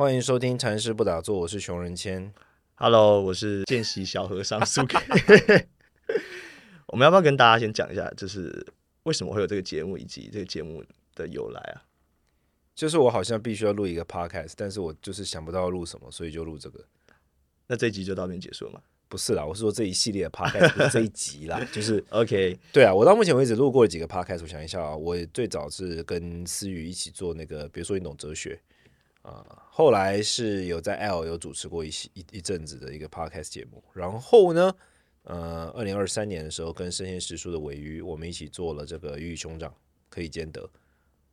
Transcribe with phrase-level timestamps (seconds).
[0.00, 2.32] 欢迎收听《禅师不打坐》，我是熊仁谦。
[2.76, 4.98] Hello，我是见习小和尚苏 K。
[6.88, 8.66] 我们要不要跟大家先讲一下，就是
[9.02, 10.82] 为什么会有这个节目，以及这个节目
[11.14, 11.84] 的由来啊？
[12.74, 16.82] 就是我好像必须要录一个 podcast，但是我就是想不到录什么，所以就录这个。
[17.66, 21.62] 那这一集就到这边结束了吗不是啦，我是说这一系列的 podcast，不是这一集啦。
[21.74, 28.58] 就是？OK，对啊，我到目前为止录过了几个 podcast，我想一下啊，我最早是跟思雨一起做那个，比如说你懂哲学
[29.22, 34.74] 啊、后来是有在 L 有主持过一些一一阵子的一个 podcast 节目，然后呢，
[35.24, 39.74] 呃，二零二三年的时候跟生鲜时书的尾鱼，我们一起做了这个鱼与熊掌
[40.08, 40.68] 可以兼得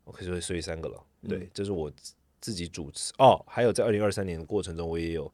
[0.03, 5.31] ，OK，所以所以三个了，对，这是我自自己主持哦，还有在二零二三年的过程中，我也有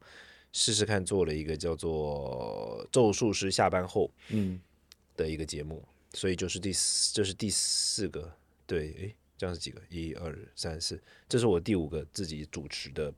[0.52, 4.60] 试试看做了一个叫做《咒术师下班后》嗯，
[5.16, 8.32] 的一个节目，所以就是第四，这是第四个，
[8.64, 9.80] 对，诶，这样是几个？
[9.88, 13.12] 一二三四，这是我第五个自己主持的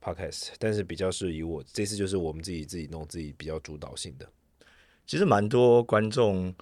[0.00, 4.28] podcast，但是比较是以我这次就是我们自己自己弄自己比较主导性的，
[5.06, 6.54] 其实蛮多观众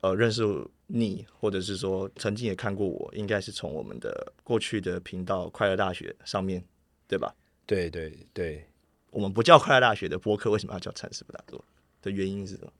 [0.00, 0.42] 呃认识
[0.86, 6.64] 你，或者是说曾经也看过我，应该是从我们的过去的频道《快乐大学》上面，
[7.06, 7.34] 对吧？
[7.66, 8.66] 对对对，
[9.10, 11.64] 我们不叫快乐大学的播客，为什么要叫禅师不打坐？
[12.02, 12.72] 的原因是什么？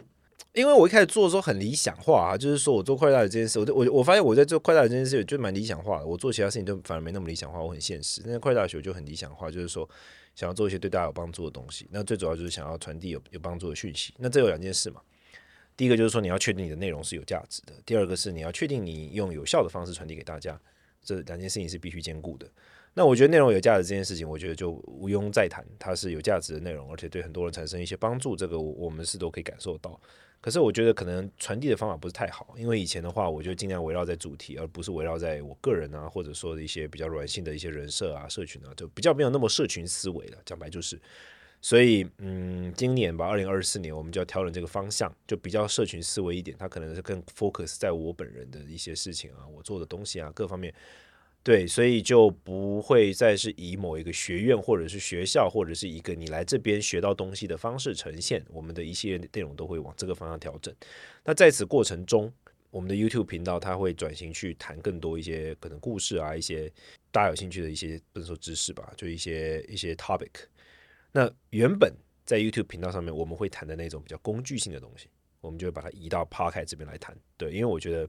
[0.52, 8.20] 因为我一开始做的时候很理想化啊，就是说我做快大的这件事，我我我发现我在做快大的这件事就蛮理想化的，我做其他事情都反而没那么理想化，我很现实。
[8.24, 9.88] 但是快大学就很理想化，就是说
[10.34, 11.86] 想要做一些对大家有帮助的东西。
[11.92, 14.12] 那最主要就是想要传递有有帮助的讯息。
[14.18, 15.00] 那这有两件事嘛，
[15.76, 20.60] 第一个就是说你要确定你的内容是有价值的，第二个是你要确定你用有效的方式传递给大家，
[21.00, 22.50] 这两件事情是必须兼顾的。
[22.92, 30.00] 那我觉得内容有价值这件事情，我觉得就毋庸再谈，它是有价值的内容，而且对很多人产生一些帮助，这个我们是都可以感受到。
[30.40, 40.38] 可是我觉得可能传递的方法不是太好，因为以前的话，我就尽量围绕在主题，而不是围绕在我个人啊，或者说一些比较软性的一些人设啊、社群啊，就比较没有那么社群思维了。
[40.46, 40.98] 讲白就是，
[41.60, 50.74] 所以嗯，今年吧，二零二四年，我们就要调整这个方向，就比较社群思维一点，它可能是更 focus 在我本人的一些事情啊，我做的东西啊，各方面。
[51.42, 60.72] 对，所以就不会再是以某一个学院或者是学校或者是一个你来这边学到东西的方式呈现，我们的一系列内容都会往这个方向调整。
[61.24, 62.30] 那在此过程中，
[62.70, 66.70] 我们的 YouTube 频道它会转型去谈更多一些可能故事啊，一些
[67.10, 70.28] 大家有兴趣的一些不能说知识吧，就一些一些 topic。
[71.10, 71.90] 那原本
[72.26, 75.08] 在 YouTube 频道上面我们会谈的那种比较工具性的东西，
[75.40, 77.16] 我们就会把它移到 Podcast 这边来谈。
[77.38, 78.06] 对，因为我觉得。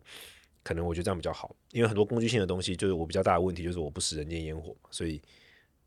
[0.64, 5.22] 可能我觉得这样比较好，因为很多工具性的东西，就是我比较大的问题，就是我不食人间烟火，所以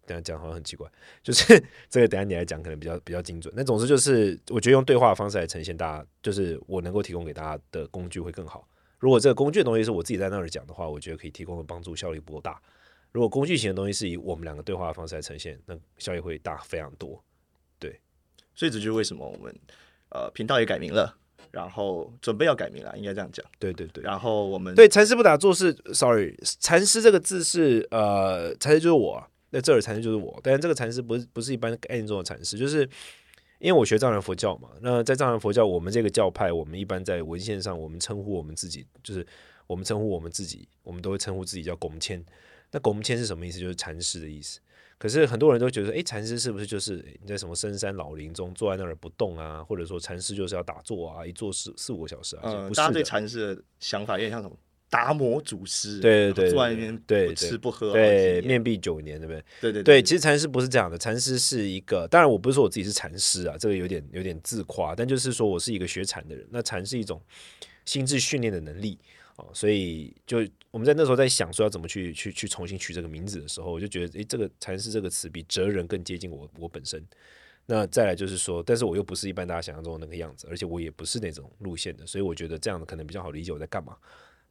[0.06, 0.90] 等下讲好像很奇怪，
[1.22, 1.44] 就是
[1.88, 3.52] 这个等下你来讲可能比较比较精准。
[3.56, 8.68] 那总之就是，我觉得用对话的方式来呈现大家，就是我能够提供给大家的工具会更好。
[8.98, 12.60] 如果这个工具的东西是我自己在那儿讲的话，我觉得可以提供的帮助效率不够大。
[13.12, 17.22] 如果工具型的东西是以我们两个对话的方式来呈现，那效益会大非常多。
[17.78, 18.00] 对
[18.54, 19.54] 所以这就是为什么我们
[20.10, 21.16] 呃频道也改名了。
[21.50, 23.44] 然后准备要改名了，应该这样讲。
[23.58, 32.88] 对对对，然后我们对禅师不打坐是，sorry，禅师这个字是呃，禅师就是我、啊，那这儿禅师就是我，但是这个禅师不是不是一般概念中的禅师，就是
[33.58, 39.26] 因为我学藏传佛教嘛，那在藏传佛教，我们这个教派，我们一般在文献上，我们称呼我们自己，就是
[39.66, 42.24] 我们称呼我们自己，我们都会称呼自己叫拱谦。
[42.74, 43.60] 那拱谦是什么意思？
[43.60, 44.58] 就是禅师的意思。
[44.98, 49.62] 可是很多人都觉得，诶，禅师是不是就是你在什么深山老林中坐在那儿不动啊？
[49.62, 52.40] 或者说禅师就是要打坐啊，一坐四四五个小时啊？
[52.42, 54.56] 呃，不是的大家对禅师的想法有点像什么
[54.90, 59.44] 达摩祖师，对对对坐在那边对不吃不喝，对，面壁九年，对不对？
[59.60, 66.46] 对对对，其实禅师不是这样的，禅师是一个，当然我不是说我自己是禅师啊，这个有点有点自夸，但就是说我是一个学禅的人。
[66.50, 67.20] 那禅是一种
[67.84, 68.98] 心智训练的能力
[69.36, 70.38] 哦，所以就
[70.70, 77.04] 我们在那时候在想说要怎么去去去重新取这个名字的时候，我就觉得，诶，这个禅师这个词比哲人更接近我我本身。
[77.66, 83.96] 那再来就是说，但是我又不是一般大家想象中的那个样子，而且我也不是那种路线的，所以我觉得这样子可能比较好理解我在干嘛。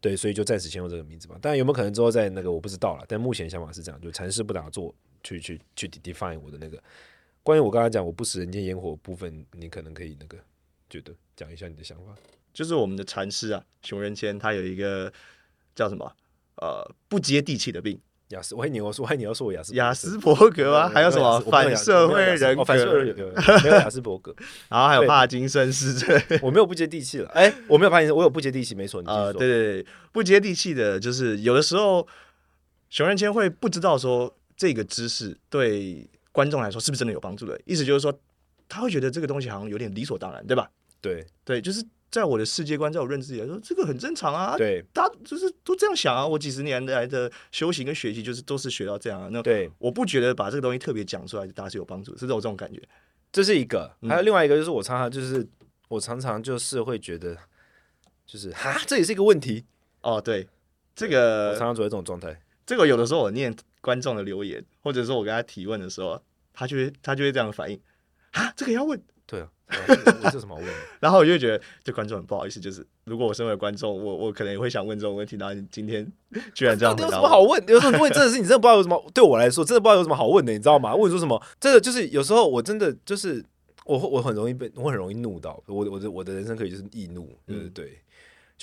[0.02, 1.38] 对，所以就暂时先用这个名字吧。
[1.42, 6.82] 当然有没有可能之后在那个我不知道了，但目前想法是这样，就禅师不打坐，去去去 define 我的那个
[7.44, 10.38] 关于我刚刚讲我不食人间烟火部分，你可能可以那个
[10.90, 12.16] 觉得讲一下你的想法。
[12.54, 15.12] 就是我们的禅师啊，熊仁谦，他有一个
[15.76, 16.10] 叫什么
[16.58, 20.88] 呃不接地气的病，雅思，我还你要说，我还你要说我雅思雅斯伯格吗？
[20.88, 21.40] 还有什么？
[21.42, 23.34] 反社会人格，反社会格，人格，
[23.64, 24.36] 没有雅斯伯格，
[24.70, 26.22] 然后还有帕金森氏症。
[26.42, 27.30] 我没有不接地气了。
[27.30, 29.40] 哎，我没有发现，我有不接地气，没错，呃，说。
[29.40, 32.08] 对对对，不接地气的，就是有的时候
[32.90, 38.14] 熊仁谦会不知道说这个知识对观众来说是不是真的有帮助的，意思就是说
[38.70, 40.70] 他会觉得这个东西好像有点理所当然，对吧？
[41.02, 41.26] 对。
[41.44, 41.84] 对，就是
[42.14, 44.56] 在我的世界观，在我认知里来说，这个很正常啊。
[44.56, 46.26] 对大家就是都这样想啊。
[46.28, 49.30] 我几十年来的修行跟学习，就是都是学到这样啊。
[49.32, 52.80] 那对，我不觉得把这个东西特别讲出来，对大家是有帮助，是这种这种感觉。
[53.32, 55.44] 这是一个，嗯还有另外一个就是我常常就是
[55.88, 57.36] 我常常就是会觉得，
[58.28, 59.66] 就是 哈，这也是一个问题。
[60.02, 60.48] 哦，对，
[60.96, 62.40] 这我个常常处于这种状态。
[62.64, 63.52] 这个有的时候我念
[63.82, 66.22] 观众的留言，或者说我跟他提问的时候，
[66.54, 67.80] 他就会他就会这样反应
[68.34, 69.02] 啊，这个要问。
[69.26, 69.50] 对啊，
[69.88, 70.74] 我这有什么好问的？
[71.00, 76.06] 然后我就会觉得对观众很不好意思，就是如果我身为观众，我我可能也会想问这种问题，然后你今天
[76.54, 77.64] 居然这样 有什么好问？
[77.68, 78.12] 有什么问？
[78.12, 79.04] 真的是你真的不知道有什么？
[79.14, 80.96] 对我来说，真的不知道有什么好问的，你知道吗？
[80.96, 81.42] 问说什么？
[81.60, 83.44] 真的就是有时候我真的就是
[83.86, 88.00] 我我很容易被我很容易怒到，我我的我的人生可以就是易怒，对对嗯对。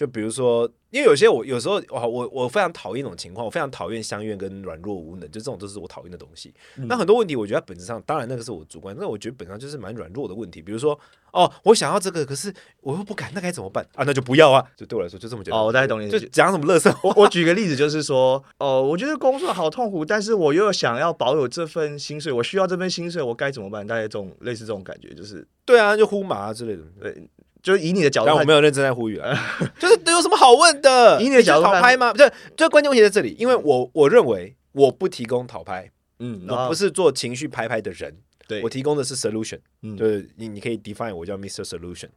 [0.00, 6.54] 就比如说，因为有些我有时候哇，我我非常讨厌一种情况，我非常讨厌相怨跟软弱无能，就这种都是我讨厌的东西。
[6.78, 10.62] 嗯那很多问题，我觉得本质上，当然那个是我主观，那我觉得本质上就是蛮软弱的问题。
[10.62, 10.98] 比如说，
[11.32, 12.50] 哦，我想要这个，可是
[12.80, 14.04] 我又不敢，那该怎么办啊？
[14.06, 14.64] 那就不要啊！
[14.74, 15.60] 就对我来说就这么简单。
[15.60, 16.08] 哦，我大概懂你。
[16.08, 16.90] 就讲什么乐色。
[17.02, 23.86] 我我举个例子，就是说，哦，我觉得工作好痛苦，但是我又想要保有这份薪水，我需要这份薪水，我该怎么办？
[23.86, 26.82] 大概这种类似这种感觉，就是对啊，就呼麻之类的。
[26.98, 27.28] 对，
[27.62, 29.34] 就是以你的角度但我，没有认真在呼吁啊，
[29.78, 31.20] 就是有什么好问的？
[31.20, 32.12] 以 你的角度讨拍吗？
[32.12, 38.16] 不是，就关键问题在这里，因为我我认为我不提供讨拍，嗯，我不是做情绪拍拍的人，
[38.48, 41.62] 对我，提供的是 solution，嗯就是你你可以 define 我叫 Mr.
[41.64, 42.08] Solution，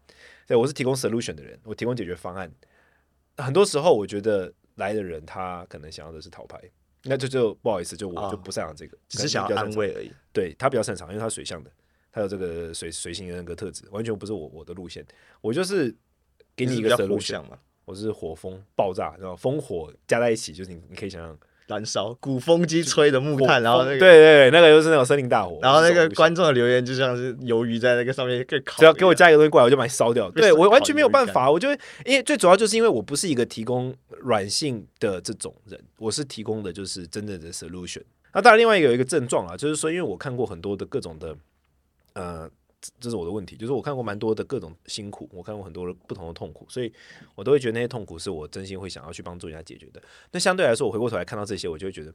[0.48, 2.51] 对我是提供 solution 的人，我提供解决方案。
[3.38, 6.60] 很多时候我觉得来的人他可能想要的是讨拍，
[7.04, 10.12] 那就就不好意思，就我啊就不擅长这个，只是想要安慰而已。
[10.31, 11.72] 对他比较擅长，因为他水象的，
[12.13, 15.04] 他有这个随随性的人格特质，完全不是我我的路线。
[15.42, 15.94] 我就是
[16.56, 30.30] 给你一个是比较火 solution，嘛，我是火风爆炸，然后烽火加在一起，就是你你可以想象燃烧鼓风机吹的木炭，然后那对个，对对，那个就是那种森林大火，然后那个观众的留言就像是鱿鱼在那个上面只要给我加一个东西过来，我就把你烧掉。
[30.30, 31.69] 对我完全没有办法，我就
[32.06, 38.04] 因为最主要就是因为我不是一个提供软性的这种人，我是提供的就是真正的 solution。
[38.33, 41.36] 那当然，另外一个有一个症状啊，就是说，因为我看过很多的各种的，
[42.13, 42.50] 呃，
[42.81, 46.92] 这这是我的问题，就是我看过蛮多的各种辛苦，我看过很多的不同的痛苦，所以
[47.36, 50.01] 我都会觉得那些痛苦是我真心会想要去帮助人家解决的。
[50.31, 52.13] 那相对来说，我回过头来看到这些，我就会觉得，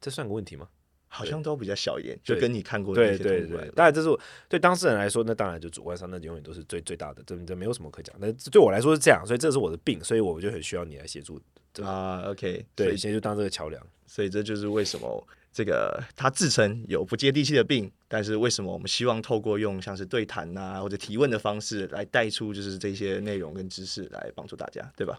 [0.00, 0.68] 这算个问题吗？
[1.08, 8.14] 好像都比较小一点，就跟你看过的那对对对，些痛苦来说当然这是我对当事人来说，那当然就主观上那永远都是最最大的，这这没有什么可讲。
[8.18, 11.40] 那对我来说是这样，所以这是我的病，所以我就很需要你来协助，
[11.80, 13.86] 啊，OK，所对，以协助当这个桥梁。
[14.06, 25.18] 所以这就是为什么这个他自称有不接地气的病，但是为什么我们希望透过用像是对谈呐、或者提问的方式来带出就是这些内容跟知识来帮助大家，对吧？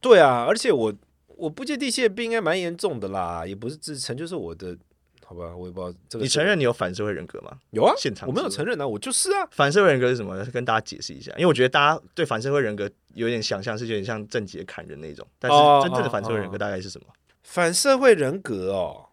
[0.00, 0.94] 对啊，而且我
[1.26, 4.74] 我不接地气的病应该蛮严重的啦，也不是自称，就是我的，
[5.22, 7.58] 好吧，我也不知道这个你承认你有反社会人格吗？
[7.72, 7.92] 有啊？
[7.98, 9.46] 现场我没有承认啊，我就是啊。
[9.50, 10.42] 反社会人格是什么？
[10.46, 17.06] 跟大家解释一下，因为我觉得大家对反社会人格有点想象是有点像正杰砍人那种，但哦是真正的反社会人哦格大概是什么？
[17.42, 19.07] 反社会人格哦，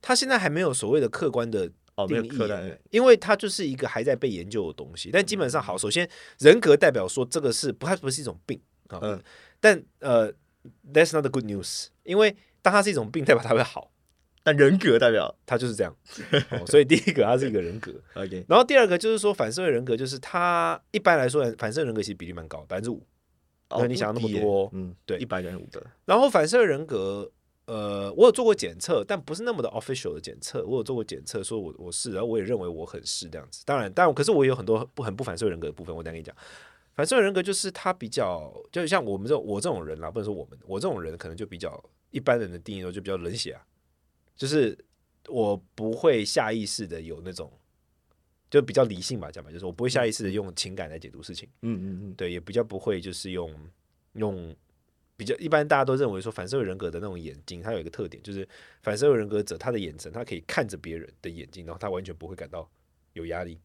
[0.00, 1.66] 他现在还没有所谓的客观的
[2.08, 2.28] 定义
[2.90, 5.10] 因为它就是一个还在被研究的东西。
[5.10, 6.08] 但基本上好，首先
[6.38, 8.98] 人格代表说这个是不，它不是一种病啊。
[9.02, 9.22] 嗯
[9.58, 10.30] 但呃
[10.92, 13.90] ，that's not the good news，因为当它是一种病，代表它会好，
[14.44, 15.96] 但人格代表它就是这样。
[16.52, 23.02] 哦、所以第一个它是一个人格， OK，然后第二个就是说反社会人格，就是它一般来说反社会人格其实比例蛮高，百分之五。
[23.70, 27.28] 哦那你想要那么多嗯，对一百人五个，然后反社会人格，
[27.66, 30.64] 呃，我有做过检测，但不是那么的 official 的检测。
[30.64, 33.62] 我有做过检测，说我我是，然后我也认为我很是这样子。
[33.66, 36.34] 当然，但可是我也有很多不很不反社会人格的部分，我等一下跟你讲。
[36.94, 41.78] 反社会人格就是他比较，就像我们这种我这种人啦，不能说我们，我这种人可能就比较
[42.10, 43.60] 一般人的定义说就比较冷血啊，
[44.36, 44.78] 就是
[45.28, 47.52] 我不会下意识的有那种，
[48.48, 51.48] 就比较理性吧，讲吧就是我不会下意识的用情感来解读事情。
[51.62, 53.52] 嗯嗯嗯，对，也比较不会就是用
[54.14, 54.56] 用
[55.16, 58.46] 比较一般大家都认为说反社会人格的那种眼睛，它有一个特点，就是
[58.82, 62.68] 反社会人格者他的眼神，他可以看着别人的眼睛，然后他完全不会感到
[63.14, 63.58] 有压力。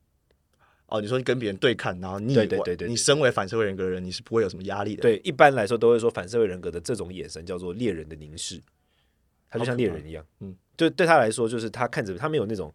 [0.88, 8.62] 哦，你说你跟别人对看，然后你对对对对对你身为反社会人格的人，你是不会有什么压力的。，对，一般来说都会说反社会人格的这种眼神叫做猎人的凝视，
[9.50, 12.74] 他就像猎人一样，嗯，就对他来说，就是他看着他没有那种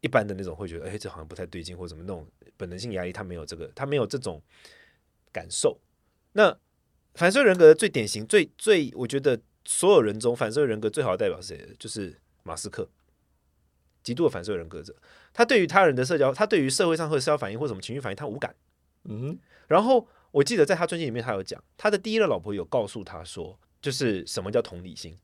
[0.00, 4.42] 一般的那种会觉得，哎，这好像不太对劲或者什么那种本能性压力，他没有这个，他没有这种
[5.30, 5.78] 感受。
[6.32, 6.56] 那
[7.14, 11.76] 反社会人格的最典型、最最，我觉得所有人中反社会人格最好的代表是谁？
[11.78, 12.88] 就是马斯克，
[14.02, 14.94] 极度的反社会人格者。
[15.32, 18.54] 他对于他人的社交，他对于社会上会社交反应或什么情绪反应，他无感。
[19.04, 19.38] 嗯哼，
[19.68, 25.16] 然后我记得在他专辑里面，他有讲，他的第一任老婆有告诉他说，就是什么叫同理心。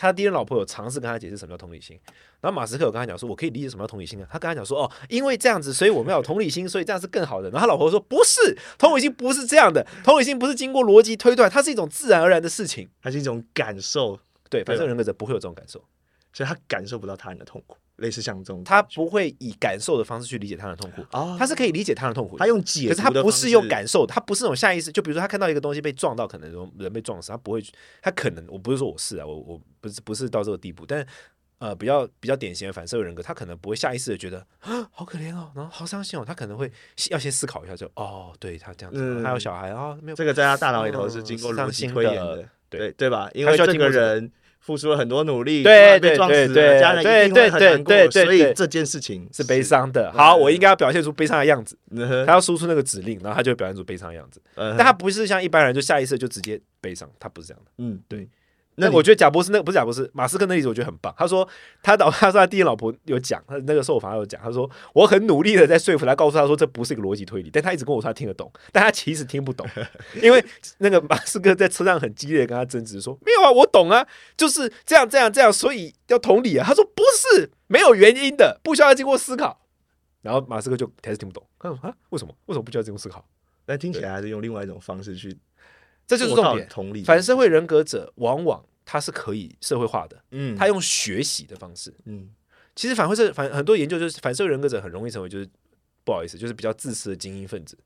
[0.00, 1.98] 他第一任老婆有尝试跟他解释什么叫同理心，
[2.40, 4.28] 然后马斯克有跟他讲说，我可以理解什么叫同理心啊。
[4.30, 7.50] 他跟他讲说，哦，因为这样子，所以我们要有同理心，所以这样是更好的。
[7.50, 12.88] 然后他老婆说，不是，同理心不是这样的，同理心不是经过逻辑推断，它是一种自然而然的事情。
[13.02, 14.16] 它是一种感受，
[14.48, 15.82] 对，反正人格者不会有这种感受，
[16.32, 24.90] 所以他感受不到他人的痛苦，类似像这种他不会以感受的方式去理解他的痛苦，哦，他是可以理解他的痛苦的，他用解可是他不是用感受，他不是那种下意识。
[24.90, 31.04] 就比如说他看到一个东西被撞到，可能说人被撞死，他不会去，他可能我不是说我是啊，我我不是不是到这个地步，但
[31.58, 36.70] 呃比较比较典型的反社会人格，他可能不会下意识的觉得啊 好可怜哦，然后好伤心哦，他可能会
[37.10, 39.24] 要先思考一下就，哦对他这样子，嗯。
[39.24, 40.16] 他有小孩啊、没有。
[40.16, 42.78] 这个在他大脑里头是经过逻辑推演的的，对。
[42.78, 43.28] 对对吧？
[43.34, 50.12] 因为这个人付出了很多努力，对对对了，家人对一定会很对难过对对对所以这件事情是悲，伤的。
[50.12, 51.76] 好，我应该要表现出悲伤的样子，
[52.26, 54.40] 他要输出那个指令，然后他就会表现出悲伤的样子。
[54.54, 57.70] 但他不是像一般人就下意识就直接悲伤，他不是这样的。
[57.78, 58.28] 嗯对。
[58.78, 61.14] 那我觉得贾博士那个不是贾博士，马斯克那例子我觉得很棒。
[61.18, 61.46] 他说
[61.82, 69.66] 他老 他说他第一任老婆有讲，他那个受访有讲，他说我很努力的在说服他，告诉他说这不是一个逻辑推理，但他一直跟我说他听得懂，但他其实听不懂，
[70.22, 70.44] 因为
[70.78, 74.06] 那个马斯克在车上很激烈的跟他争执说没有啊，我懂啊，
[74.36, 76.64] 就是这样这样这样，所以要同理啊。
[76.66, 77.02] 他说不
[77.36, 79.60] 是，没有原因的，不需要经过思考。
[80.22, 83.24] 然后马斯克就还是听不懂，他说啊，为什么为什么不需要经过思考？
[83.64, 85.36] 但听起来还是用另外一种方式去
[86.08, 86.66] 这就是重点。
[86.68, 91.94] 同理，反社会人格者往往他是可以社会化的，嗯，他用学习的方式。
[92.06, 92.30] 嗯
[92.74, 95.48] 其实反会社反很多研究就是反社会人格者很容易成为就是
[96.04, 97.76] 不好意思，就是比较自私的精英分子，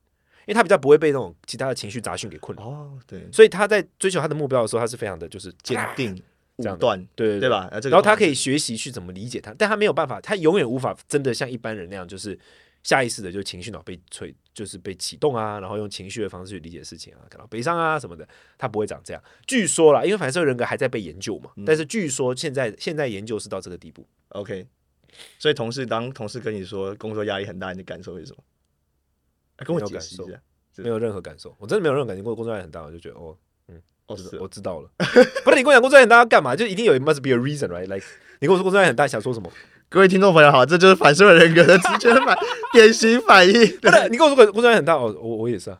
[0.41, 6.15] 因为他比较不会被那种其他的情绪杂讯给困扰，哦对，所以他在追求他的目标的时候，他是非常的就是坚定
[6.59, 7.49] 这样的武断，对对对？
[7.49, 7.71] 吧？
[7.85, 12.39] 然后他可以学习去怎么理解他，但他没有办法，他永远无法真的像一般人那样，就是
[12.83, 18.27] 下意识的就情绪脑被催，就是被启动啊，然后用情绪的方式去理解事情啊，感到悲伤啊什么的，
[18.59, 19.23] 他不会长这样。
[19.47, 24.07] 据说啦，因为反社会人格还在被研究嘛，嗯但是据说现在现在研究是到这个地步。
[24.31, 24.67] OK，
[25.39, 28.43] 所以同事当同事跟你说工作压力很大，你的感受是什么？
[29.57, 30.43] 啊跟我没有感受解释一下。
[30.77, 32.23] 没有任何感受，我真的没有任何感觉。
[32.23, 33.37] 过工作压力很大，我就觉得哦，
[34.07, 34.91] 哦，是我知道了。
[35.45, 36.57] 不是你跟我讲工作压力很大要干嘛？
[36.57, 38.07] 就一定有 must be a reason right？Like
[38.41, 39.53] 你跟我说工作压力很大，想说什么？
[39.93, 42.35] 各位听众朋友好，这就是反社会人格的直觉反
[42.73, 45.79] 典型反应，不是你跟我说工作压力很大，哦，我我也是啊。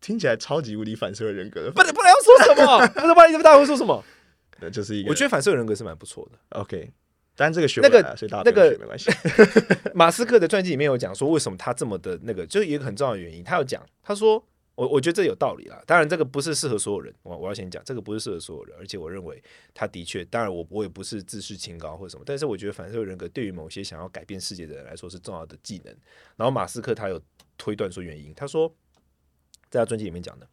[0.00, 2.88] 听起来超级无敌反社会人格的，不然不然要说什么？
[2.88, 4.02] 不是压力这么大会说什么？
[4.60, 6.58] 呃就是一个我觉得反社会人格是蛮不错的。
[6.58, 6.90] OK，
[7.36, 9.10] 但这个学那个不来啊所以大家那个没关系。
[9.92, 13.44] 马斯克的传记里面有讲说，为什么他这么的那个，就是一个很重要的原因。
[13.44, 14.42] 他有讲，他说，
[14.74, 15.82] 我我觉得这有道理啦。
[15.86, 18.76] 当然，这个不是适合所有人，我我要先讲，这个不是适合所有人。
[18.78, 19.42] 而且我认为
[19.74, 25.94] 他的确，当然我我也不是自视清高或者什么，但是我觉得反社会人格对于某些想要改变世界的人来说是重要的技能。
[26.36, 27.20] 然后马斯克他有
[27.58, 28.74] 推断说原因，他说
[29.68, 30.48] 在他专辑里面讲的，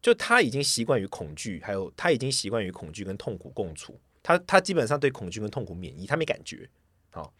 [0.00, 4.00] 就他已经习惯于恐惧，还有他已经习惯于恐惧跟痛苦共处。
[4.22, 6.68] 他他基本上对恐惧跟痛苦免疫，他没感觉。
[7.10, 7.34] 好，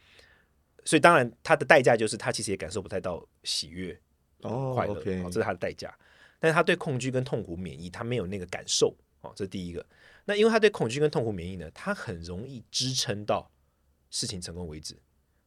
[0.85, 3.99] 所以当然他的代价就是他其实也感受不太到喜悦、
[4.75, 5.93] 快乐这是他的代价。
[6.39, 9.85] 但是他对恐惧跟痛苦免疫，他没有那个感受，哦，这是第一个。
[10.27, 13.51] 那因为他对恐惧跟痛苦免疫呢，他很容易支撑到
[14.11, 14.95] 事情成功为止。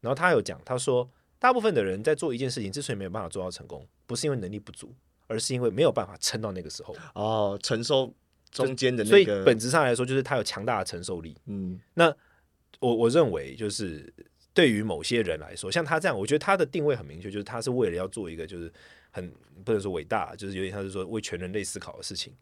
[0.01, 4.93] 然后他有讲，他说大部分的人在做一件事情之所以没有办法做到成功，不是因为能力不足，
[5.27, 6.95] 而是因为没有办法撑到那个时候。
[7.13, 8.11] 哦，承受
[8.49, 11.35] 中间的那个所以，本质上来说，就是他有强大的承受力。
[11.45, 12.15] 嗯那
[12.79, 14.11] 我我认为就是
[14.57, 18.73] 对于某些人来说，像他这样，我觉得他的定位很明确，就是他是为了要做一个就是
[19.11, 19.31] 很
[19.63, 22.33] 不能说伟大，就是有点像是说为全人类思考的事情，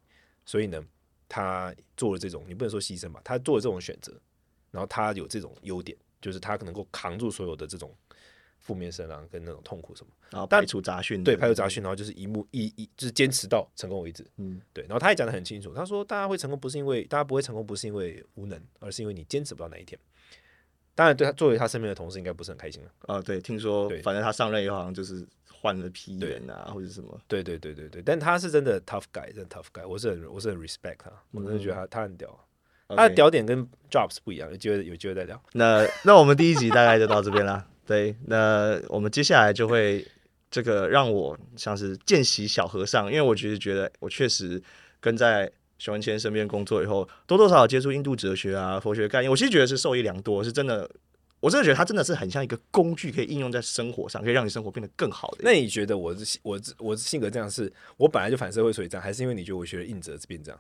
[0.46, 0.82] 所以呢，
[1.28, 4.18] 他做了这种你不能说牺牲吧，他做了这种选择，
[4.72, 7.94] 然后他有这种优点，就是他能够扛住所有的这种
[8.60, 14.26] 负面声浪跟那种痛苦什么，但然后排除杂讯，对，排除杂讯，然后就是一目一一就是坚持到成功为止。
[14.38, 20.00] 嗯对，然后他也讲得很清楚，他说大家会成功不是因为大家不会成功不是因为无能，而是因为你坚持不到那一天。
[20.96, 22.90] 当然，对他作为他身边的同事应该不是很开心了。
[23.02, 32.48] 哦，对，听说反正他上任以后好像就是换了批人啊，或者什么，对对对对对，但他是真的 tough guy，真的 tough guy，我是很我是很 respect 他，我真的觉得他他很屌，
[32.88, 35.42] 他的屌点跟 Jobs 不一样，有机会有机会再聊。
[35.54, 37.68] 那那我们第一集大概就到这边啦。
[37.86, 40.08] 对，那我们接下来就会
[40.50, 44.62] 这个让我像是见习小和尚，因为我其实觉得我确实
[45.00, 50.90] 跟在熊文谦身边工作以后，多多少少接触印度哲学啊、佛学概念，我其实觉得是受益良多，是真的。
[51.42, 55.40] 我真的觉得它真的是很像一个工具，可以应用在生活上，可以让你生活变得更好的。
[55.42, 60.60] 那你觉得我是我我性格这样是我本来就反社会所以这样，还是因为你觉得我学了应哲变这样？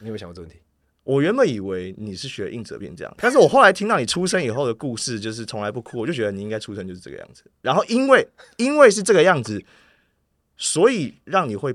[0.00, 0.60] 你有没有想过这个问题？
[1.04, 7.44] 我原本以为你是学应哲变这样，但是我后来听到你出生以后的故事，就是从来不哭，我就觉得你应该出生就是这个样子。
[7.62, 9.64] 然后因为因为是这个样子，
[10.58, 11.74] 所以让你会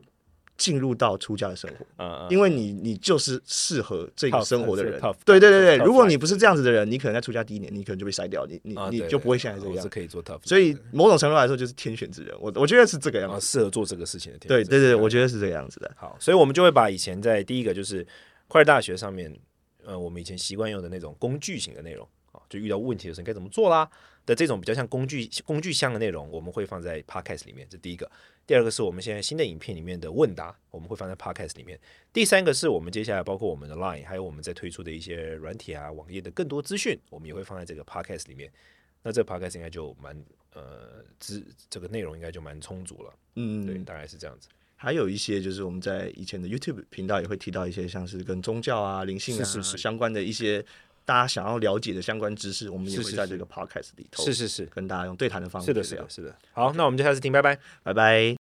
[0.63, 4.97] 进入到出家的生活，嗯嗯，因为你你就是适合这个生活的人。
[5.25, 12.33] 对对对对，如果你不是这样子的人，你可能在出家第一年，你可能就被筛掉，你你你就不会现在这个样是可以做 tough，所以某种程度来说，就是天选之人。
[12.39, 13.45] 我我觉得是这个样啊子。
[13.45, 15.91] 适合做这个事情的对对对，我觉得是这个样子的。
[15.97, 18.07] 好，所以我们就会把以前在第一个就是
[18.47, 19.37] 快乐大学上面，
[19.83, 23.89] 呃，我们以前习惯用的那种工具型的内容啊，就遇到问题的时候该怎么做啦
[24.25, 28.09] 的这种比较像工具工具箱的内容，我们会放在 podcast 里面，这第一个。
[28.45, 31.79] 第二个是我们现在新的影片里面的问答，我们会放在 podcast 里面。
[32.11, 38.51] 第三个是我们接下来包括我们的 Line，还有我们在推出的一些软体啊、网页的更多资讯，我们也会放在这个 podcast 里面。
[39.01, 40.17] 那这个 podcast 应该就蛮
[40.53, 44.49] 呃资这个内容应该就蛮充足了，嗯，对，大概是这样子。
[44.75, 49.43] 还有一些就是我们在以前的 YouTube 频道也会提到一些像是跟宗教啊、灵性啊
[49.77, 50.65] 相关的一些
[51.05, 56.05] 大家想要了解的相关知识，我们也会在这个 Podcast 里头是是是，跟大家用对谈的方式是的，是的，。
[56.09, 56.35] 是的。
[56.53, 57.57] 好，那我们就下次听，拜拜。
[57.83, 58.35] 拜拜。